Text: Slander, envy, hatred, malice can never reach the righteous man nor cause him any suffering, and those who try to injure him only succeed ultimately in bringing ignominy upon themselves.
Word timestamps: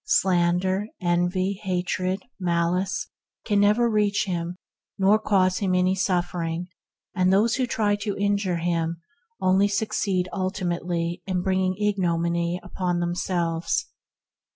Slander, 0.03 0.87
envy, 0.99 1.53
hatred, 1.61 2.23
malice 2.39 3.11
can 3.45 3.59
never 3.59 3.87
reach 3.87 4.25
the 4.25 4.31
righteous 4.31 4.35
man 4.47 4.57
nor 4.97 5.19
cause 5.19 5.59
him 5.59 5.75
any 5.75 5.93
suffering, 5.93 6.69
and 7.13 7.31
those 7.31 7.57
who 7.57 7.67
try 7.67 7.95
to 7.97 8.17
injure 8.17 8.57
him 8.57 8.97
only 9.39 9.67
succeed 9.67 10.27
ultimately 10.33 11.21
in 11.27 11.43
bringing 11.43 11.75
ignominy 11.77 12.59
upon 12.63 12.99
themselves. 12.99 13.91